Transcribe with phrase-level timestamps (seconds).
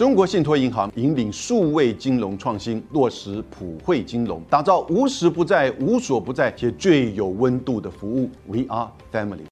[0.00, 8.30] 中国信托银行引领数位金融创新，落实普惠金融，打造无时不在、无所不在且最有温度的服务。
[8.46, 9.44] We are family。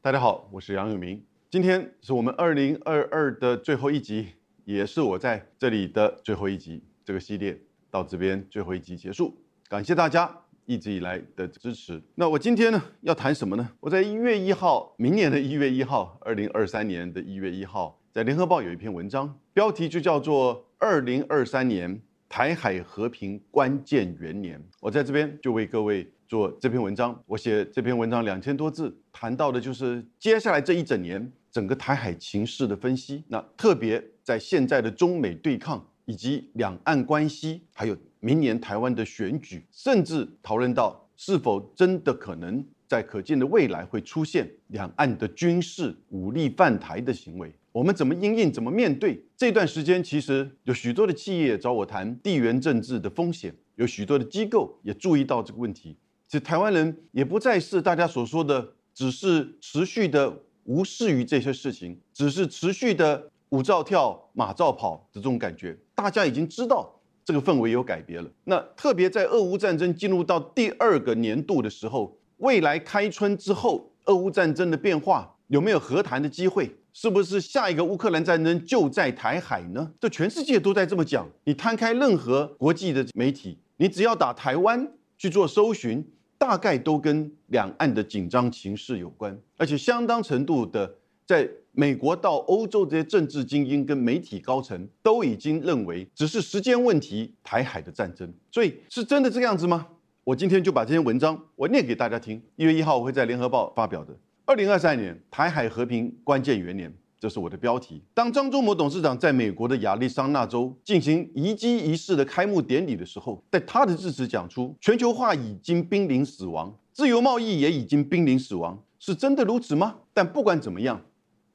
[0.00, 1.20] 大家好，我是杨永明。
[1.50, 4.28] 今天是我们二零二二的最后一集，
[4.64, 6.84] 也是我在这里的最后一集。
[7.04, 7.60] 这个系列
[7.90, 9.34] 到这边最后一集结束，
[9.68, 10.32] 感谢大家。
[10.70, 12.00] 一直以来的支持。
[12.14, 13.68] 那我今天呢要谈什么呢？
[13.80, 24.60] 我在一月一号，明年的一月一号，二零二三年的一月一号，在联合报有一篇文章，标题就叫做《二零二三年台海和平关键元年》。
[24.78, 27.20] 我在这边就为各位做这篇文章。
[27.26, 33.24] 我写这篇文章两千多字，谈到的就是接下来这一整年整个台海情势的分析。
[33.26, 37.96] 那特别在现在的中美对抗以及两岸关系，还有。
[38.22, 49.18] 明年台湾的选举，甚至讨论到是否真的可能在可见的未来会出现两岸的军事武力犯台的行为，我们怎么应应，怎么面对？
[49.38, 55.96] 这段时间其实有许多的企业找我谈地缘政治的风险，有许多的机构也注意到这个问题。
[56.28, 65.78] 其实台湾人也不再是大家所说的，只是持续的无视于这些事情，只是持续的舞照跳马照跑的这种感觉。
[65.94, 66.96] 大家已经知道。
[67.22, 68.28] 这个氛围有改变了。
[68.44, 76.74] 那特别在俄乌战争进入到第二个年度的时候，未来开春之后，俄乌战争的变化有没有和谈的机会？
[76.92, 79.92] 是不是下一个乌克兰战争就在台海呢？
[80.00, 81.28] 这全世界都在这么讲。
[81.44, 86.04] 你摊开任何国际的媒体，你只要打台湾去做搜寻，
[86.36, 91.48] 大概都跟两岸的紧张情势有关，而且相当程度的在。
[91.72, 98.32] 美国到欧洲这些政治精英跟媒体高层都已经认为，只是时间问题，台海的战争。
[98.50, 99.86] 所以是真的这个样子吗？
[100.24, 102.42] 我今天就把这篇文章我念给大家听。
[102.56, 104.14] 一月一号我会在联合报发表的。
[104.44, 108.02] 二零二三年台海和平关键元年，这是我的标题。
[108.12, 119.96] 当张忠谋董事长在美国的亚利桑那州进行移机仪式的开幕典礼的时候，在他的致辞讲出，全球化已经濒临死亡，自由贸易也已经濒临死亡，是真的如此吗？
[120.12, 121.00] 但不管怎么样。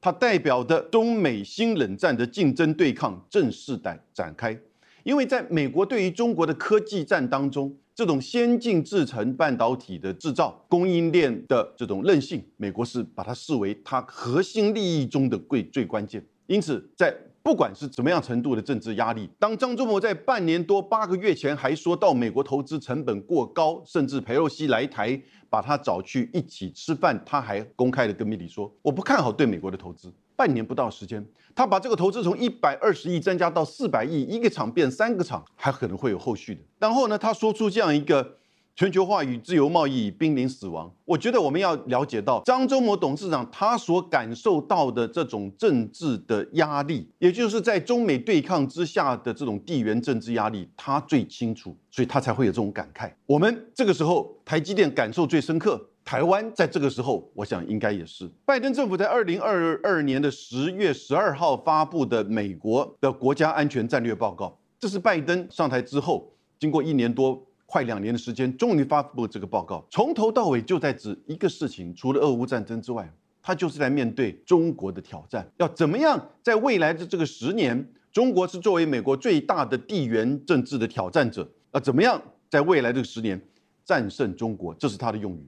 [0.05, 4.55] 它代表的中美新冷战的竞争对抗正式的展开，
[5.01, 16.23] 因为在美国对于中国的科技战当中，这种先进制程半导体的制造供应链的这种韧性，美国是把它视为它核心利益中的贵最关键。
[16.45, 17.11] 因此，在
[17.45, 25.21] 不管是怎么样程度的政治压力，当张忠谋在半年多八个月前还说到美国投资成本过高，甚至佩洛西来台。
[25.47, 31.23] 把他找去一起吃饭，他还公开的跟媒体说：“我不看好对美国的投资。”半年不到时间，
[31.53, 36.61] 他把这个投资从一百二十亿增加到四百亿，一个厂变三个厂，还可能会有后续的。
[36.79, 38.37] 然后呢，他说出这样一个。
[38.75, 40.93] 全球化与自由贸易濒临死亡。
[41.05, 53.09] 我觉得我们要了解到张忠谋董事长他所感受到的这种政治的压力，也就是在中美对抗之下的这种地缘政治压力，他最清楚，所以他才会有这种感慨。
[53.25, 58.29] 我们这个时候台积电感受最深刻，台湾在这个时候，我想应该也是。
[58.43, 67.41] 拜登政府在二零二二年的十月十二号发布的美国的国家安全战略报告，这是拜登上台之后经过一年多。
[67.75, 73.13] 快两年的时间，终于发布这个报告，从头到尾就在指一个事情，除了俄乌战争之外，
[73.43, 83.37] 他就是在面对中国的挑战，要怎么样在未来的这个十年，中国是作为美国最大的地缘政治的挑战者，要怎么样在未来这个十年
[83.83, 85.45] 战胜中国，这是他的用语，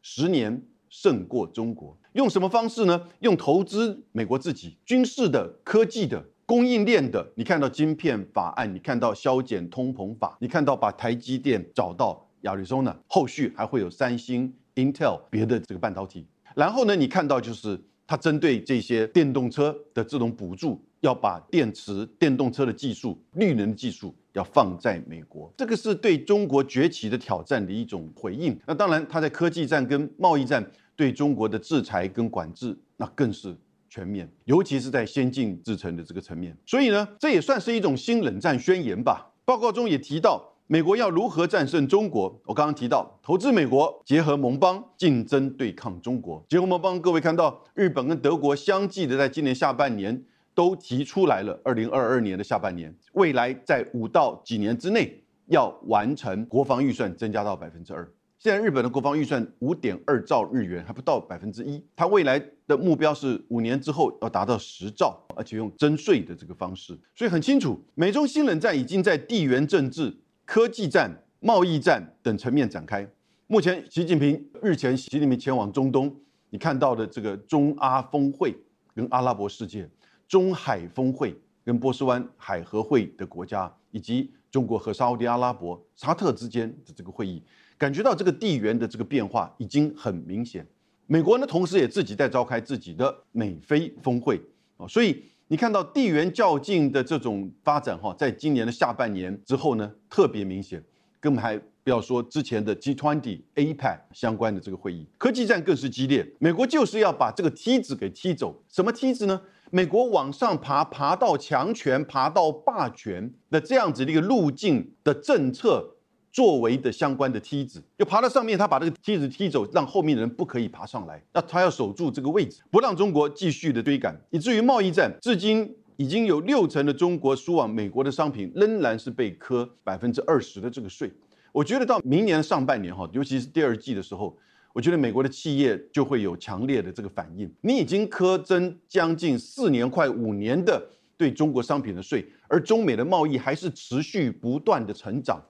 [0.00, 3.08] 十年胜过中国，用什么方式呢？
[3.18, 6.24] 用投资美国自己军事的、科技的。
[6.46, 16.26] 供应链的，你看到晶片法案，你看到削减通膨法，你看到把台积电找到亚利桑那，后续还会有三星、Intel 别的这个半导体。
[16.54, 28.58] 然后呢，你看到就是它针对这些电动车的这种补助，要把电池、电动车的技术、绿能技术要放在美国，这个是对中国崛起的挑战的一种回应。
[28.66, 33.56] 那当然，它在科技战跟贸易战对中国的制裁跟管制，那更是。
[33.94, 39.30] 全面，尤其是在先进制程的这个层面，所以呢，这也算是一种新冷战宣言吧。
[39.44, 42.36] 报告中也提到，美国要如何战胜中国。
[42.44, 46.44] 我刚刚提到，投资美国，结合盟邦，竞争对抗中国。
[46.48, 50.20] 结合盟邦，各位看到，日本跟德国相继的在今年下半年
[50.56, 58.12] 都提出来了，二零二二年的下半年，未来在五到几年之内要完成国防预算增加到百分之二。
[58.44, 61.82] 现在日本的国防预算五点二兆日元，还不到百分之一。
[61.96, 66.94] 它未来的目标是五年之后要达到十兆，而且用征税的这个方式。
[67.14, 70.14] 所以很清楚，美中新冷战已经在地缘政治、
[70.44, 71.10] 科技战、
[71.40, 73.08] 贸易战等层面展开。
[73.46, 76.14] 目前，习近平日前，习近平前往中东，
[76.50, 78.54] 你看到的这个中阿峰会
[78.94, 79.88] 跟阿拉伯世界、
[80.28, 87.42] 中海峰会跟波斯湾海合会的国家，以及中国和沙特阿拉伯、沙特之间的这个会议，
[87.78, 90.66] 感觉到这个地缘的这个变化已经很明显。
[91.06, 94.40] 美国呢，同时也自己在召开自己的美菲峰会
[94.76, 100.82] 啊，所以你看到地缘较劲的这种发展哈，在今年的下半年之后呢，特别明显，
[101.20, 101.60] 更还。
[101.84, 106.26] 不要说之前的 G20、APEC 相关的这个会议，科技战更是激烈。
[106.38, 108.58] 美国就是要把这个梯子给踢走。
[108.70, 109.38] 什么梯子呢？
[109.70, 115.86] 美国往上爬，爬到强权、爬到霸权的这样子的一个路径的政策
[116.34, 121.22] 作为的相关的梯子，就爬到上面，他把这个梯子踢走，让后面的人不可以爬上来。
[121.32, 131.08] 那他要守住这个位置，不让中国继续的追赶，以至于贸易战至今已经有六成的中国输往美国的商品仍然是被科百分之二十的这个税。
[131.52, 134.36] 我觉得到明年上半年哈，尤其是第二季的时候，
[134.72, 137.48] 我觉得美国的企业就会有强烈的这个反应。
[137.60, 140.84] 你已经苛征将近四年、快五年的
[141.16, 145.40] 对中国商品的税，而中美的贸易还是持续不断的成长，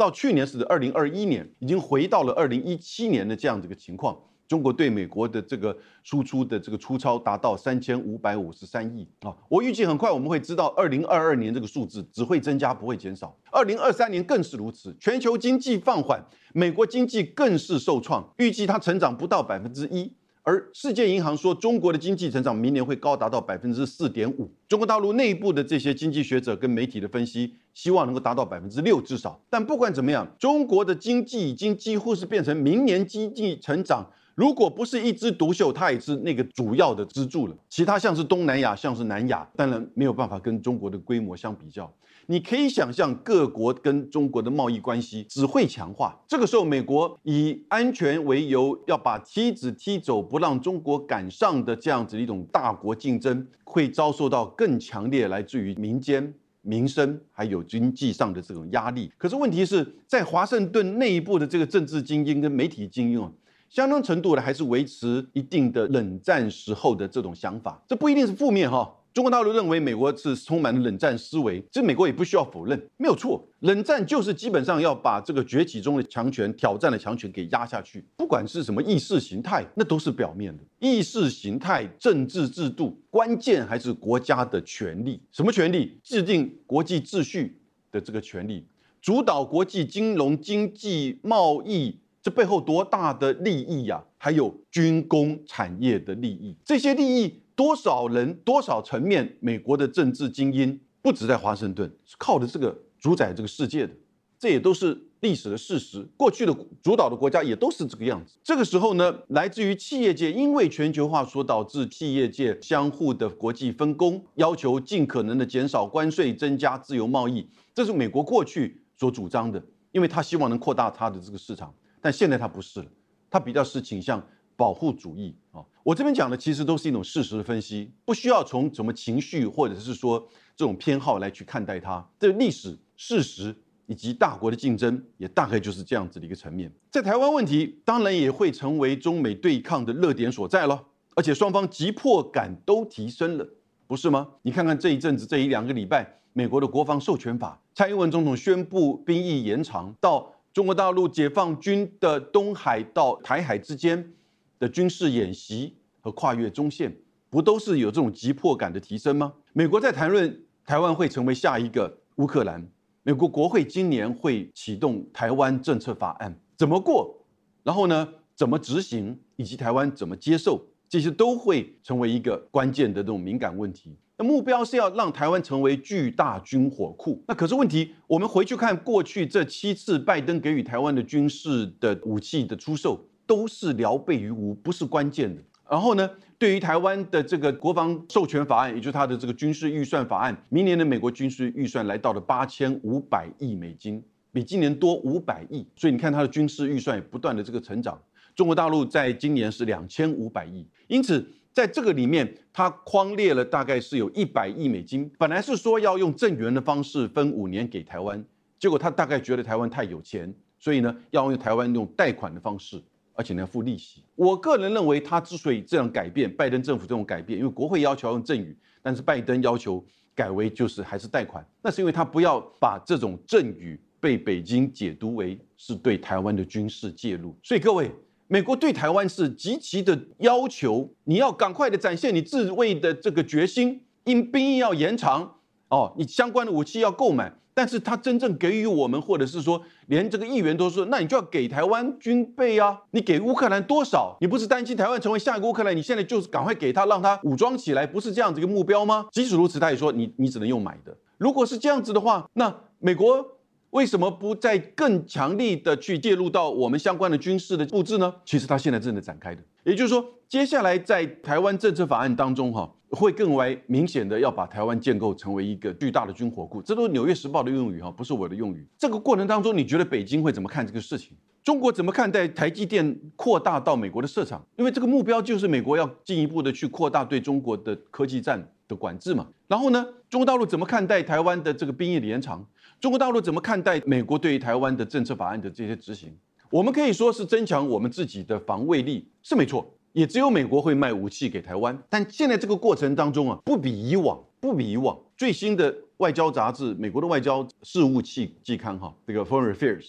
[0.00, 4.18] 到去年是二零二一年，已经回到了二零一七年的这样子一个情况。
[4.48, 9.36] 中国对美国的这个输出的这个出超达到三千五百五十三亿啊！
[9.50, 14.96] 我预计很快我们会知道，二零二二年这个数字只会增加不会减少，二零二三年更是如此。
[14.98, 16.24] 全球经济放缓，
[16.54, 20.10] 美国经济更是受创，预计它成长不到百分之一。
[20.50, 24.50] 而世界银行说，中国的经济成长明年会高达到百分之四点五。
[24.66, 29.40] 中国大陆内部的这些经济学者跟媒体的分析，希望能够达到百分之六至少。
[29.48, 34.04] 但不管怎么样，中国的经济已经几乎是变成明年经济成长。
[34.34, 37.56] 如果不是一枝独秀，它也是那个主要的支柱了。
[37.68, 41.92] 其他像是东南亚，像是南亚，当然没有办法跟中国的规模相比较。
[42.26, 46.16] 你可以想象，各国跟中国的贸易关系只会强化。
[46.28, 59.10] 这个时候，美国以安全为由，要把梯子踢走，不让中国赶上的这样子一种大国竞争，会遭受到更强烈来自于民间民生还有经济上的这种压力。
[59.18, 63.32] 可是问题是在华盛顿内部的这个政治精英跟媒体精英啊。
[63.70, 68.96] 相当程度的还是维持一定的冷战时候的这种想法，这不一定是负面哈。
[69.14, 73.44] 中国大陆认为美国是充满了冷战思维，这美国也不需要否认，没有错。
[73.60, 80.62] 冷战就是基本上要把这个崛起中的强权、挑战的强权给压下去，不管是什么意识形态，那都是表面的。
[80.80, 85.20] 意识形态、政治制度，关键还是国家的权利。
[85.30, 85.96] 什么权利？
[86.02, 87.56] 制定国际秩序
[87.92, 88.64] 的这个权利，
[89.00, 91.96] 主导国际金融、经济、贸易。
[92.22, 94.02] 这背后多大的利益呀？
[94.18, 99.36] 还有军工产业的利益，这些利益多少人、多少层面？
[99.40, 103.94] 美国的政治精英不止在华盛顿，是靠的这个主宰这个世界的，
[104.38, 106.06] 这也都是历史的事实。
[106.18, 108.34] 过去的主导的国家也都是这个样子。
[108.44, 119.62] 这个时候呢，来自于企业界，因为全球化所导致企业界相互的国际分工，要求尽可能的减少关税，增加自由贸易，这是美国过去所主张的，
[119.92, 121.72] 因为他希望能扩大他的这个市场。
[122.00, 122.86] 但现在他不是了，
[123.30, 124.24] 他比较是倾向
[124.56, 125.62] 保护主义啊。
[125.82, 130.18] 我这边讲的其实都是一种事实的分析，不需要从什么情绪或者是说
[130.56, 132.06] 这种偏好来去看待它。
[132.18, 133.54] 这历史事实
[133.86, 136.72] 以及大国的竞争，也大概就是这样子的一个层面。
[136.90, 143.48] 在台湾问题，当然也会成为中美对抗的热点所在了，而且双方急迫感都提升了，
[143.86, 144.28] 不是吗？
[144.42, 150.34] 你看看这一阵子这一两个礼拜，美国的国防授权法，蔡英文总统宣布兵役延长到。
[150.52, 154.12] 中国大陆解放军的东海到台海之间
[154.58, 156.92] 的军事演习和跨越中线，
[157.28, 159.32] 不都是有这种急迫感的提升吗？
[159.52, 162.68] 美国在谈论台湾会成为下一个乌克兰，
[163.04, 167.16] 美国国会今年会启动台湾政策法案，怎么过？
[167.62, 173.96] 然后呢，怎么执行，以及台湾怎么接受，这些都会成为一个关键的这种敏感问题。
[174.24, 177.22] 目标是要让台湾成为巨大军火库。
[177.26, 185.42] 那可是问题，我们回去看过去这七次拜登给予台湾的军事的武器的出售，都是聊备于无，不是关键的。
[185.70, 195.66] 然后呢，对于台湾的这个国防授权法案，也就是它的这个军事预算法案，明年的美国军事预算来到了八千五百亿美金，比今年多五百亿。
[195.76, 198.00] 所以你看它的军事预算也不断的这个成长。
[198.34, 201.26] 中国大陆在今年是两千五百亿，因此。
[201.52, 205.10] 在这个里面，它框列了大概是有一百亿美金。
[205.18, 208.24] 本来是说要用正元的方式分五年给台湾，
[208.58, 212.80] 结果他大概觉得台湾太有钱，所以呢要用台湾用贷款的方式，
[213.14, 214.02] 而且呢付利息。
[214.14, 227.36] 我个人认为，他之所以这样改变，拜登政府这种改变，因为国会要求用赠与，但是拜登要求改为就是还是贷款，那是因为他不要把这种赠与被北京解读为是对台湾的军事介入。
[227.42, 227.90] 所以各位，
[228.32, 235.34] 美国对台湾是极其的要求，你要赶快的展现你自卫的这个决心，因兵役要延长
[235.68, 237.34] 哦，你相关的武器要购买。
[237.52, 242.80] 但是他真正给予我们，或者是说连这个议员都说，那你就要给台湾军备啊！
[242.92, 244.16] 你给乌克兰多少？
[244.20, 245.76] 你不是担心台湾成为下一个乌克兰？
[245.76, 249.06] 你现在就是赶快给他，让他武装起来，不是这样子一个目标吗？
[249.10, 250.96] 即使如此，他也说你你只能用买的。
[251.18, 253.26] 如果是这样子的话，那美国
[253.70, 258.14] 为什么不再更强力的去介入到我们相关的军事的布置呢？
[258.24, 262.70] 其实他现在正在展开的，也就是说，接下来在台湾政策法案当中，哈。
[262.92, 268.66] 会更为明显的要把台湾建构成为一个巨大的军火库，这都是《纽约时报》的用语哈，不是我的用语。
[268.76, 271.16] 这个过程当中，你觉得北京会怎么看这个事情？
[271.44, 274.44] 中国怎么看待台积电扩大到美国的市场？
[274.56, 279.28] 因为这个目标就是美国要进一步的去扩大对中国的科技战的管制嘛。
[279.46, 282.44] 然后呢，中国大陆怎么看待台湾的这个兵役的延长？
[282.80, 286.10] 中国大陆怎么看待美国对于台湾的政策法案的这些执行？
[286.50, 289.70] 我们可以说是增强我们自己的防卫力，是没错。
[289.92, 294.98] 也只有美国会卖武器给台湾，但现在这个过程当中啊，不比以往，不比以往。
[295.14, 299.86] 最新的外交杂志，美国的外交事务季季刊哈，这个 Foreign Affairs，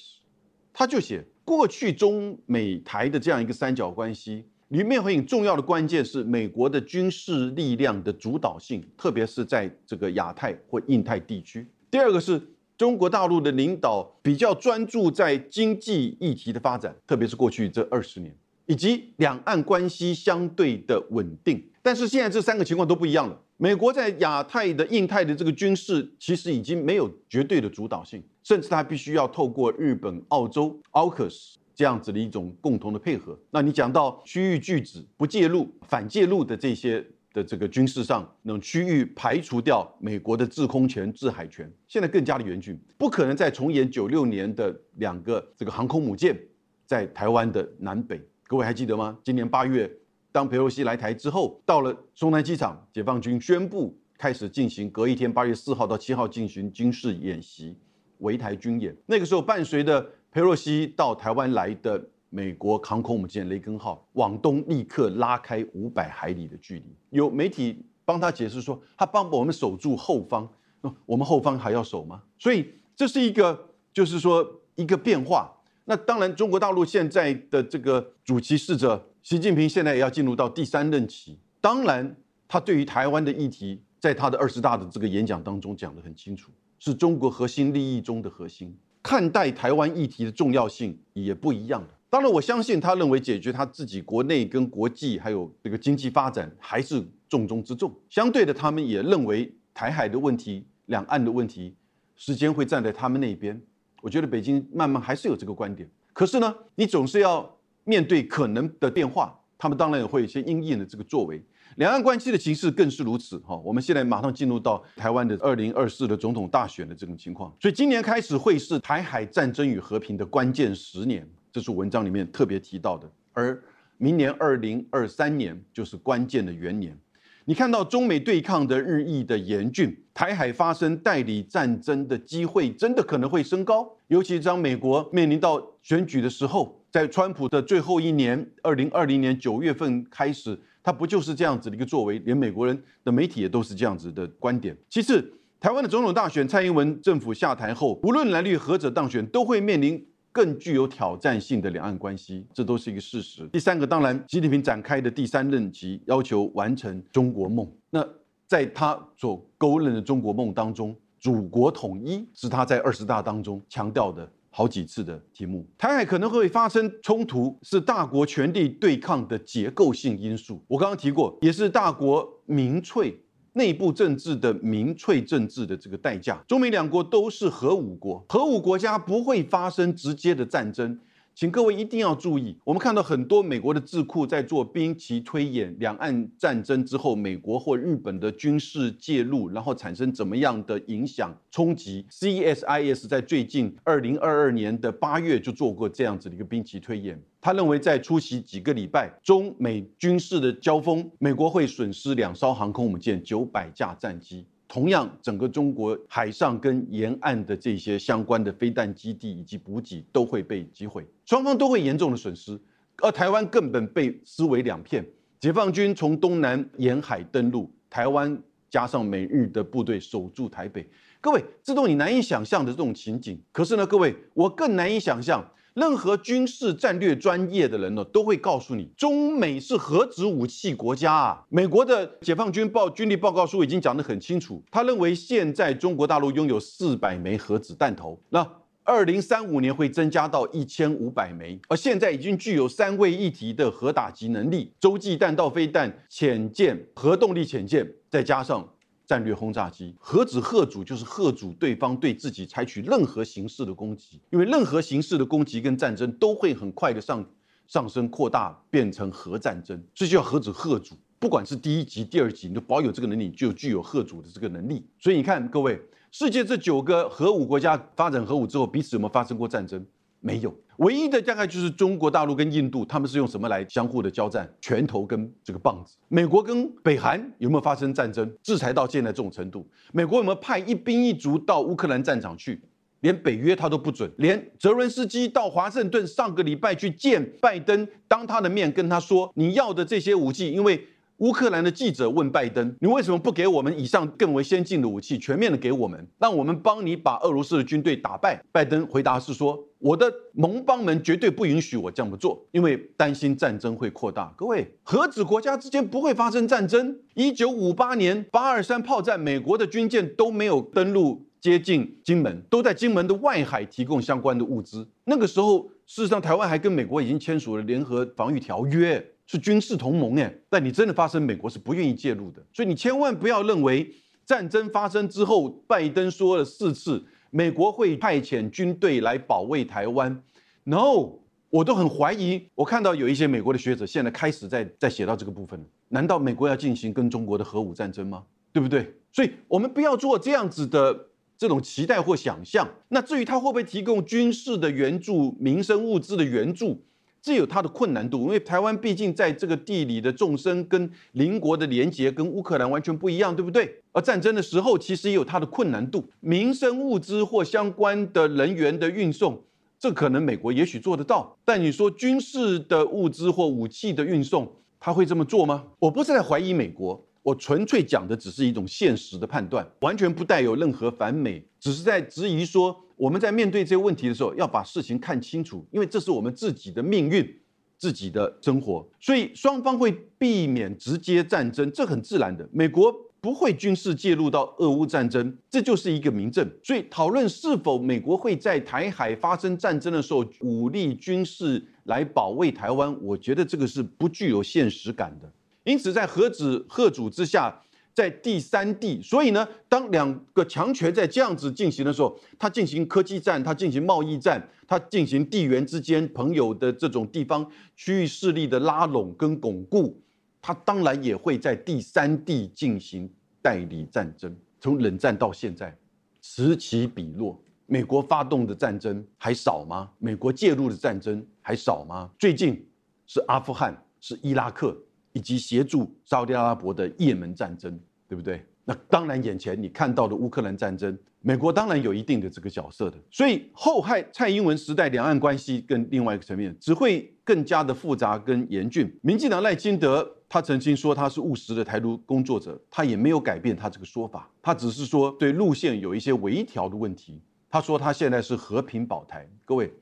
[0.74, 11.65] 他就写过去中美台的这样一个三角关系里面很重要的关键是美国的军事力量的主导性，特别是在这个亚太或印太地区。
[11.89, 12.41] 第二个是
[12.82, 18.36] 中国大陆的领导比较专注在经济议题的发展，特别是过去这二十年。
[18.66, 23.40] 以及两岸关系相对的稳定，但是现在这三个情况都不一样了。
[23.58, 33.38] 美国在亚太的、印太的这个军事，其实已经没有绝对的主导性，甚至它必须要透过日本、澳洲、AUKUS 这样子的一种共同的配合。
[33.52, 46.38] 那你讲到区域拒止、不介入、反介入的这些的这个军事上，那种区域排除掉美国的制空权、制海权，现在更加的严峻，不可能再重演九六年的两个这个航空母舰
[46.86, 48.22] 在台湾的南北。
[48.48, 49.18] 各位还记得吗？
[49.24, 49.90] 今年八月，
[50.32, 57.76] 当佩洛西来台之后，到了松南机场，解放军宣布开始进行隔一天，八月四号到七号进行军事演习，
[58.18, 58.94] 围台军演。
[59.06, 66.86] 那个时候，伴随着佩洛西到台湾来的美国航空母舰雷根号往东立刻拉开五百海里的距离。
[67.10, 72.24] 有媒体帮他解释说，他帮我们守住后方，那我们后方还要守吗？
[72.40, 75.54] 所以这是一个，就是说一个变化。
[75.84, 81.38] 那当然，中国大陆现在的这个主席使者习近平现在也要进入到第三任期。
[81.60, 82.16] 当然，
[82.48, 88.74] 他对于台湾的议题，在他的二十大的这个演讲当中讲得很清楚，是中国核心利益中的核心。
[89.04, 91.90] 看待台湾议题的重要性也不一样的。
[92.12, 97.89] 当然，我相信他认为解决他自己国内跟国际还有这个经济发展还是重中之重。
[98.10, 101.74] 相对的，他们也认为台海的问题、两岸的问题，
[102.18, 103.58] 时间会站在他们那边。
[104.01, 107.50] 我觉得北京慢慢还是有这个观点，可是呢，你总是要
[107.86, 111.41] 面对可能的变化，他们当然也会有一些应应的这个作为。
[111.77, 113.56] 两岸关系的形势更是如此哈。
[113.63, 123.10] 我们现在马上进入到台湾的二零二四的总统大选的这种情况，所以今年开始会是台海战争与和平的关键十年，这是文章里面特别提到的。
[123.34, 123.62] 而
[123.98, 126.98] 明年二零二三年就是关键的元年。
[127.46, 133.91] 你看到中美对抗的日益的严峻，台海发生代理战争的机会真的可能会升高。
[134.08, 142.20] 尤其当美国面临到选举的时候，在川普的最后一年，二零二零年九月份开始，他不就是这样子的一个作为？
[142.20, 144.77] 连美国人的媒体也都是这样子的观点。
[144.88, 150.05] 其次，台湾的总统大选，蔡英文政府下台后，无论蓝绿何者当选，都会面临。
[150.32, 153.48] 更具有挑战性的两岸关系，这都是一个事实。
[153.50, 157.70] 第三个，当然，习近平展开的第三任期要求完成中国梦。
[157.90, 158.08] 那
[158.48, 165.66] 在他所勾勒的中国梦当中，祖国统一是他在二十大当中强调的好几次的题目。
[165.78, 170.64] 台海可能会发生冲突，是大国权力对抗的结构性因素。
[170.68, 173.22] 我刚刚提过，也是大国民粹。
[173.53, 180.98] 内部政治的民粹政治的这个代价，中美两国都是核武国，核武国家不会发生直接的战争。
[181.41, 192.05] 请各位一定要注意，我们看到很多美国的智库在做兵棋推演，两岸战争之后，美国或日本的军事介入，然后产生怎么样的影响冲击。
[192.12, 204.45] CESIS 在最近二零二二年的八月就做过这样子的一个兵棋推演，他认为在出席几个礼拜中美军事的交锋，美国会损失两艘航空母舰、九百架战机。
[204.72, 212.58] 同样，整个中国海上跟沿岸的这些相关的飞弹基地以及补给都会被击毁，双方都会严重的损失，
[213.00, 215.06] 而台湾根本被撕为两片。
[215.42, 220.90] 解放军从东南沿海登陆，台湾加上美日的部队守住台北。
[221.20, 223.38] 各位，这都你难以想象的这种情景。
[223.51, 225.46] 可是呢，各位，我更难以想象。
[225.74, 231.46] 任何军事战略专业的人呢，都会告诉你，中美是核子武器国家啊。
[231.48, 238.46] 美国的解放军报军力报告书已经讲得很清楚，他认为现在中国大陆拥有四百枚核子弹头，那
[238.84, 248.68] 二零三五年会增加到一千五百枚，而现在已经具有三位一体的核打击能力，洲际弹道飞弹、潜舰、核动力潜舰，再加上。
[249.12, 257.25] 战略轰炸机，何止贺主，就是贺主对方对自己采取任何形式的攻击，因为任何形式的攻击跟战争都会很快的上
[257.68, 260.96] 上升扩大，变成核战争，这就叫何止贺主。
[261.20, 264.88] 不管是第一级、第二级，你都保有这个能力，就具有贺主的这个能力。
[264.98, 265.77] 所以你看，各位，
[266.10, 269.86] 世界这九个核武国家发展核武之后，彼此有没有发生过战争？
[270.24, 274.48] 没有，唯一的大概就是中国大陆跟印度，他们是用什么来相互的交战？
[274.62, 275.96] 拳头跟这个棒子。
[276.10, 278.32] 美国跟北韩有没有发生战争？
[278.44, 282.62] 制裁到现在这种程度，美国有没有派一兵一卒到乌克兰战场去？
[283.00, 290.88] 连北约他都不准，连泽伦斯基到华盛顿上个礼拜去见拜登，当他的面跟他说你要的这些武器，因为。
[291.22, 306.98] 乌克兰的记者问拜登：“你为什么不给我们以上更为先进的武器，全面的给我们，让我们帮你把俄罗斯的军队打败？”拜登回答是说：“我的盟邦们绝对不允许我这么做，因为担心战争会扩大。”各位，核子国家之间不会发生战争。
[307.13, 314.90] 一九五八年八二三炮战，美国的军舰都没有登陆接近金门，都在金门的外海提供相关的物资。
[315.04, 319.06] 那个时候，事实上台湾还跟美国已经签署了联合防御条约。
[319.32, 322.44] 是军事同盟哎，但你真的发生，美国是不愿意介入的。
[322.52, 323.90] 所以你千万不要认为
[324.26, 330.22] 战争发生之后，拜登说了四次，美国会派遣军队来保卫台湾。
[330.66, 331.14] No，
[331.50, 332.46] 我都很怀疑。
[332.56, 338.24] 我看到有一些美国的学者现在开始在在写到这个部分难道美国要进行跟中国的核武战争吗？
[338.52, 338.94] 对不对？
[339.14, 341.08] 所以我们不要做这样子的
[341.38, 342.70] 这种期待或想象。
[342.90, 346.84] 那至于他会不会提供军事的援助、民生物资的援助？
[347.22, 353.82] 这有它的困难度，因为台湾毕竟在这个地理的纵深跟邻国的连接跟乌克兰完全不一样，对不对？
[353.91, 359.43] 而战争的时候，其实也有它的困难度，民生物资或相关的人员的运送，
[359.80, 365.65] 这可能美国也许做得到，但你说军事的物资或武器的运送，他会这么做吗？
[365.78, 367.06] 我不是在怀疑美国。
[367.24, 377.28] 我纯粹讲的只是一种现实的判断，完全不带有任何反美，只是在质疑说，我们在面对这些问题的时候，要把事情看清楚，因为这是我们自己的命运、
[377.76, 382.48] 自己的生活，所以双方会避免直接战争，这很自然的。
[382.54, 386.48] 美国不会军事介入到俄乌战争，这就是一个明证。
[386.64, 395.28] 所以讨论是否美国会在台海发生战争的时候武力军事来保卫台湾，我觉得这个是不具有现实感的。
[395.64, 397.60] 因此，在核子贺主之下，
[397.93, 410.01] 在第三地，所以呢，当两个强权在这样子进行的时候，它进行科技战，它进行贸易战，它进行地缘之间朋友的这种地方区域势力的拉拢跟巩固，
[410.41, 413.10] 它当然也会在第三地进行
[413.41, 414.36] 代理战争。
[414.60, 415.75] 从冷战到现在，
[416.21, 419.89] 此起彼落，美国发动的战争还少吗？
[419.97, 422.10] 美国介入的战争还少吗？
[422.17, 422.65] 最近
[423.06, 424.77] 是阿富汗，是伊拉克。
[425.13, 428.43] 以及协助沙特阿拉伯的也门战争，对不对？
[428.63, 432.97] 那当然，眼前你看到的乌克兰战争，美国当然有一定的这个角色的。
[433.10, 438.91] 所以后害蔡英文时代两岸关系跟另外一个层面只会更加的复杂跟严峻。
[439.02, 447.19] 民进党赖清德他曾经说他是务实的台独工作者，他也没有改变他这个说法，他只是说对路线有一些微调的问题。
[447.50, 449.28] 他说他现在是和平保台。
[449.43, 449.74] 各位，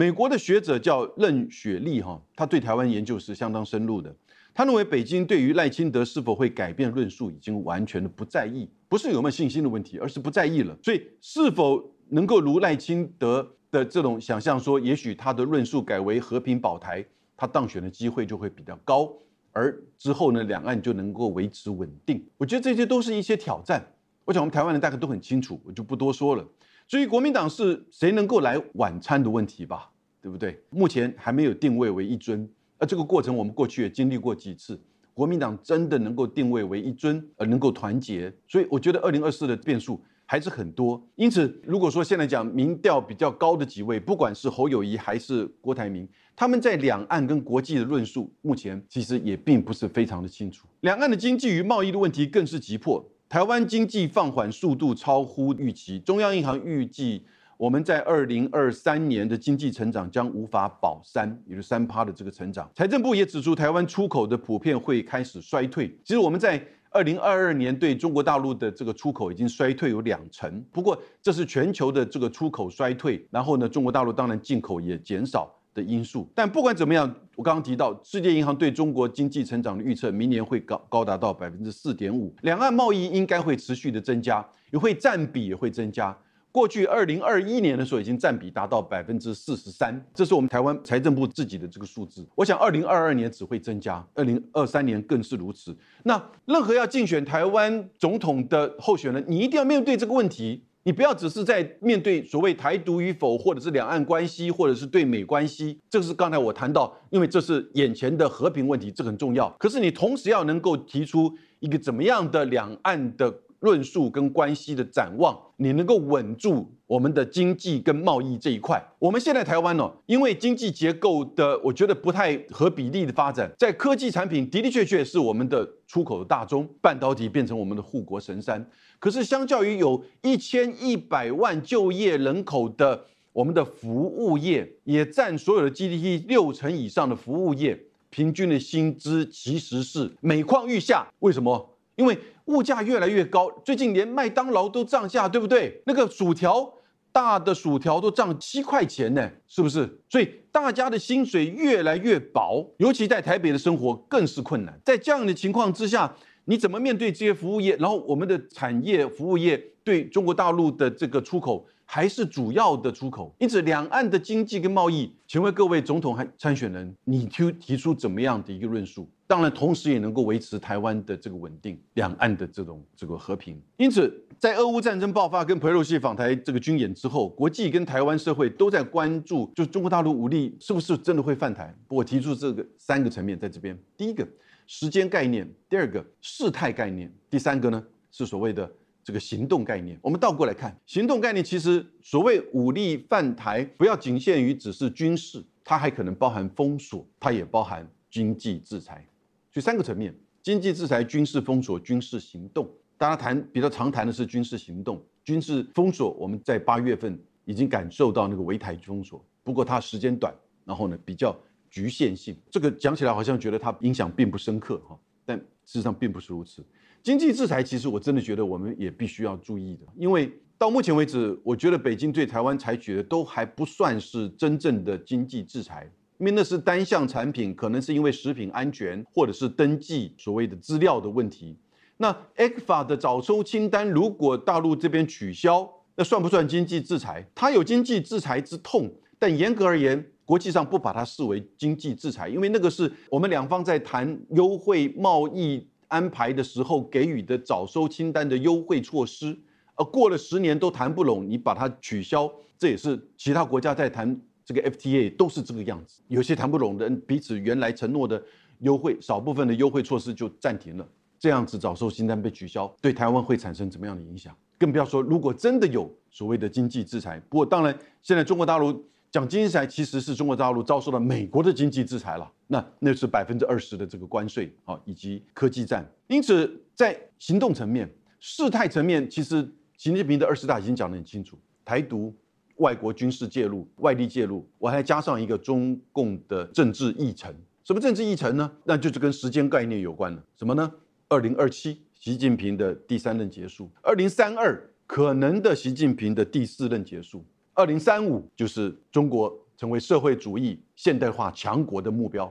[0.00, 4.10] 美国的学者叫任雪莉哈，他对台湾研究是相当深入的。
[4.54, 10.74] 他认为北京对于赖清德是否会改变论述已经完全的不在意，不是有没有信心的问题，而是不在意了。
[10.82, 17.04] 所以是否能够如赖清德的这种想象说，也许他的论述改为和平保台，
[17.36, 19.12] 他当选的机会就会比较高，
[19.52, 22.24] 而之后呢，两岸就能够维持稳定。
[22.38, 23.86] 我觉得这些都是一些挑战。
[24.24, 26.48] 我想我们台湾人大概都很清楚，我就不多说了。
[26.90, 29.88] 至于国民党是谁能够来晚餐的问题吧，
[30.20, 30.60] 对不对？
[30.70, 32.50] 目前还没有定位为一尊。
[32.78, 34.76] 而这个过程，我们过去也经历过几次。
[35.14, 41.00] 国民党真的能够定位为一尊，而能够团结，所以我觉得二零二四的变数还是很多。
[41.14, 50.66] 因此，如果说现在讲民调比较高的几位，不管是侯友谊还是郭台铭，他们在两岸跟国际的论述，目前其实也并不是非常的清楚。
[50.80, 57.24] 两岸的经济与贸易的问题更是急迫，台湾经济放缓速度超乎预期，中央银行预计。
[57.56, 62.68] 我们在二零二三年的经济成长将无法保三，也就是三趴的这个成长。
[62.74, 65.96] 财政部也指出，台湾出口的普遍会开始衰退。
[66.02, 70.60] 其实我们在二零二二年对中国大陆的这个出口已经衰退有两成。
[70.72, 76.28] 不过这是全球的这个出口衰退，然后呢，中国大陆当然进口也减少的因素。
[76.34, 86.16] 但不管怎么样，我刚刚提到世界银行对中国经济成长的预测，明年会高高达到百分之四点五，两岸贸易应该会持续的增加，也会占比也会增加。
[86.52, 92.26] 过去二零二一年的时候，已经占比达到百分之四十三，这是我们台湾财政部自己的这个数字。
[92.34, 95.72] 我想二零二二年只会增加，二零二三年更是如此。
[96.02, 105.78] 那任何要竞选台湾总统的候选人，你一定要面对这个问题，你不要只是在面对所谓台独与否，或者是两岸关系，或者是对美关系。
[105.90, 109.48] 这是刚才我谈到，因为这是眼前的和平问题，这很重要。
[109.58, 113.34] 可是你同时要能够提出一个怎么样的两岸的。
[113.60, 118.82] 论述跟关系的展望，你能够稳住我们的经济跟贸易这一块。
[118.98, 128.66] 我们现在台湾呢，因为经济结构的，我觉得不太合比例的发展，在科技产品的的确确是我们的出口的大宗，半导体变成我们的护国神山。
[128.98, 137.78] 可是相较于有一千一百万就业人口的我们的服务业，也占所有的 GDP 六成以上的服务业，
[138.10, 141.06] 平均的薪资其实是每况愈下。
[141.20, 141.69] 为什么？
[142.00, 145.82] 因为物价越来越高，最近连麦当劳都涨价，对不对？
[145.84, 146.72] 那个薯条
[147.12, 150.00] 大的薯条都涨七块钱呢，是不是？
[150.08, 154.80] 所以大家的薪水越来越薄，尤其在台北的生活更是困难。
[154.82, 157.76] 在这样的情况之下，你怎么面对这些服务业？
[157.76, 169.10] 然后我们的产业服务业对中国大陆的这个出口还是主要的出口，因此两岸的经济跟贸易，请问各位总统还参选人，你提提出怎么样的一个论述？
[169.26, 173.60] 当然，同时也能够维持台湾的这个稳定，两岸的这种这个和平。
[173.76, 181.74] 因此，在俄乌战争爆发跟佩洛西访台这个军演之后，国际跟台湾社会都在关注，就中国大陆武力是不是真的会犯台？
[181.88, 184.24] 我提出这个三个层面在这边：第一个，
[184.68, 188.70] 时间概念；第二个，事态概念；第三个呢，是所谓的
[189.02, 189.98] 这个行动概念。
[190.02, 199.06] 我们倒过来看，行动概念其实所谓武力犯台，不要仅限于只是军事，它还可能包含封锁，它也包含经济制裁。
[199.52, 202.68] 所以三个层面：经济制裁、军事封锁、军事行动。
[202.96, 206.10] 大家谈比较常谈的是军事行动、军事封锁。
[206.12, 210.34] 我们在八月份已经感受到那个围台封锁，不过它时间短，
[210.66, 211.34] 然后呢比较
[211.70, 212.36] 局限性。
[212.50, 216.62] 这个讲起来好像觉得它影响并不深刻哈，但事实上并不是如此。
[217.02, 225.90] 经济制裁其实我真的觉得我们也必须要注意的，因为到目前为止，我觉得北京对台湾采取的都还不算是真正的经济制裁。
[226.18, 231.56] 因为那是单项产品，可能是因为食品安全或者是登记所谓的资料的问题。
[231.96, 237.26] 那 ECFA 的早收清单，如果大陆这边取消，那算不算经济制裁？
[237.34, 249.38] 它有经济制裁之痛，但严格而言，国际上不把它视为经济制裁，因为那个是我们两方在谈优惠贸易安排的时候给予的早收清单的优惠措施。
[249.76, 254.20] 而过了十年都谈不拢，你把它取消，这也是其他国家在谈。
[254.42, 258.20] 这个 FTA 都是这个样子，有些谈不拢的，彼此原来承诺的
[258.60, 260.84] 优惠，少部分的优惠措施就暂停了，
[261.20, 264.34] 这样子早收清单被取消，对台湾会产生怎么样的影响？
[264.58, 275.84] 更不要说，如果真的有所谓的经济制裁，不过当然，现在中国大陆讲经济制裁，其实是中国大陆遭受了美国的经济制裁了，那那是百分之二十的这个关税啊，以及科技战。
[276.06, 279.42] 因此，在行动层面、事态层面，其实
[279.76, 282.14] 习近平的二十大已经讲得很清楚，台独。
[282.56, 287.34] 外国军事介入、外力介入，我还加上一个中共的政治议程。
[287.64, 288.52] 什么政治议程呢？
[288.64, 290.22] 那就是跟时间概念有关了。
[290.36, 290.70] 什么呢？
[291.08, 297.24] 二零二七，习近平的第三任结束；二零三二，可能的习近平的第四任结束；
[297.60, 302.24] 二零三五，就是中国成为社会主义现代化强国的目标；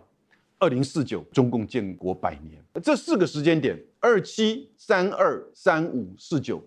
[0.57, 2.59] 二零四九，中共建国百年。
[2.81, 6.59] 这四个时间点：二七、三二、三五、四九。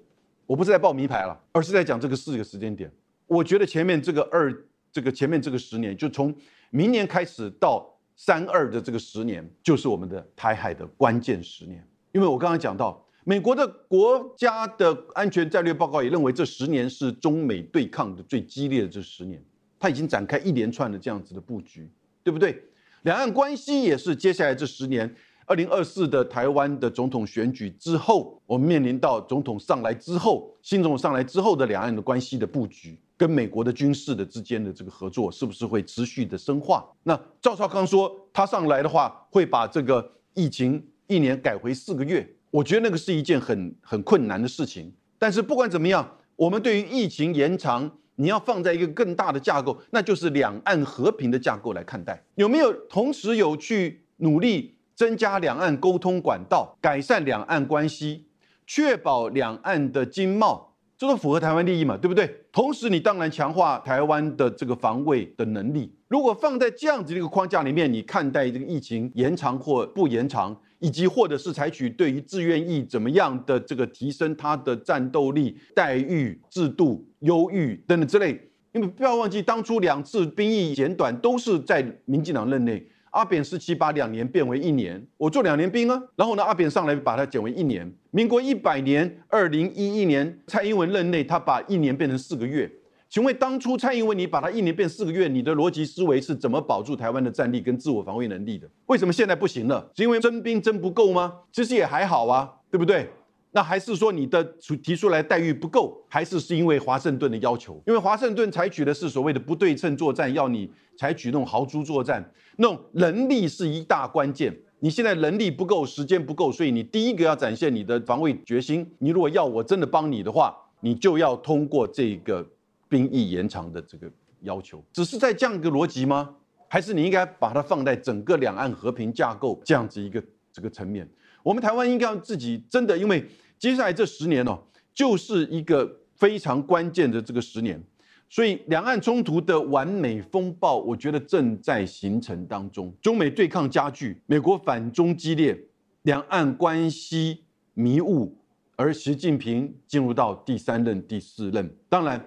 [0.47, 2.89] 我不是在报名牌了，而是在讲这个四个时间点。
[3.27, 4.55] 我觉得前面这个二，
[4.93, 6.33] 这个前面这个十年，就从
[6.71, 11.85] 明年开始到三二的这个十年，就是我们的台海的关键十年。
[12.13, 19.41] 因为我刚刚讲到，美国的国家的安全战略报告也认为，这十年是中美对抗的最激烈的这十年，
[19.79, 21.89] 它已经展开一连串的这样子的布局，
[22.25, 22.61] 对不对？
[23.03, 25.15] 两岸关系也是接下来这十年。
[25.45, 36.89] 二零二四的台湾的总统选举之后，我们面临到总统上来之后，新总统上来之后的两岸的关系的布局，跟美国的军事的之间的这个合作，是不是会持续的深化？
[37.03, 44.93] 那赵少康说他上来的话，会把这个疫情一年改回四个月，我觉得那个是一件很很困难的事情。
[45.19, 54.77] 但是不管怎么样，我们对于疫情延长，你要放在一个更大的架构，那就是两岸和平的架构来看待，有没有同时有去努力？
[54.95, 58.27] 增加两岸沟通管道，改善两岸关系，
[58.67, 60.75] 确保两岸的经贸。
[60.99, 62.43] 这都符合台湾利益嘛，对不对？
[62.53, 65.93] 同时，你当然强化台湾的这个防卫的能力。
[66.09, 78.39] 如果放在这样子的一个框架里面，你看待这个疫情延长或不延长，以及或者是采取对于志愿役怎么样的这个提升他的战斗力、待遇、制度、优遇等等之类，
[78.73, 82.85] 因为不要忘记，当初两次兵役减短都是在民进党任内。
[83.13, 87.89] 阿扁时期把两年变为一年，我做两年兵啊，然后呢，阿扁上来把它减为一年。
[88.11, 92.69] 民国一百年，二零一一年，蔡英文任内，他把一年变成四个月。
[93.13, 98.67] 请问当初蔡英文你把它一年变四个月，你的逻辑思维是怎么保住台湾的战力跟自我防卫能力的？
[98.87, 99.87] 为什么现在不行了？
[99.95, 101.31] 是因为征兵征不够吗？
[101.53, 103.07] 其实也还好啊，对不对？
[103.51, 104.43] 那还是说你的
[104.83, 107.75] 提出来待遇不够，还是是因为华盛顿的要求？
[107.87, 114.57] 因为华盛顿采取的是所谓的不对称作战，要你采取那种豪猪作战，那种能力是一大关键。
[114.81, 118.91] 你现在能力不够，时间不够，所以你第一个要展现你的防卫决心。
[119.01, 122.49] 你如果要我真的帮你的话，你就要通过这个
[122.93, 124.07] 兵役延长的这个
[124.43, 124.85] 要求。
[124.93, 126.37] 只是在这样一个逻辑吗？
[126.69, 131.09] 还是你应该把它放在整个两岸和平架构这样子一个这个层面？
[131.43, 133.25] 我们台湾应该自己真的因为。
[133.59, 134.59] 接下来这十年哦，
[134.93, 137.81] 就是一个非常关键的这个十年，
[138.29, 142.93] 所以两岸冲突的完美风暴，我觉得正在形成当中。
[143.01, 145.57] 中美对抗加剧，美国反中激烈，
[146.03, 148.37] 两岸关系迷雾，
[148.75, 151.73] 而习近平进入到第三任、第四任。
[151.89, 152.21] 当然，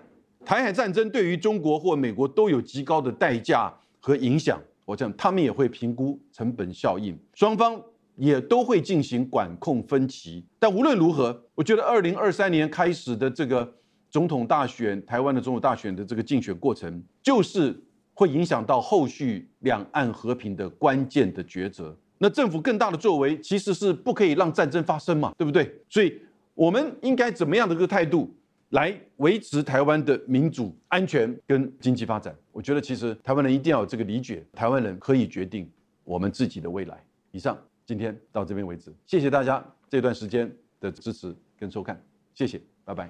[0.46, 7.82] 台海战争对于中国或美国都有极高的代价和影响，我想他们也会评估成本效应，双方。
[8.18, 13.70] 也都会进行管控分歧，但无论如何，我觉得二零二三年开始的这个
[14.10, 17.78] 总统大选，台湾的总统大选的这个竞选过程，就是
[18.14, 21.94] 会影响到后续两岸和平的关键的抉择。
[22.18, 25.70] 那政府更大的作为，其实是不可以让战争发生嘛，对不对？
[25.90, 26.18] 所以
[26.54, 28.34] 我们应该怎么样的一个态度
[28.70, 32.36] 来维持台湾的民主安全跟经济发展。
[32.52, 35.70] 我觉得其实台湾人一定要有这个理解台湾人可以决定
[36.04, 38.94] 我们自己的未来以上今天到这边为止。
[39.06, 42.02] 谢谢大家这段时间的支持跟收看
[42.34, 42.62] 谢谢。
[42.86, 43.10] 拜拜。